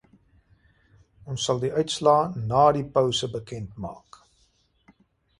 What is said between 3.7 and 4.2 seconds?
maak.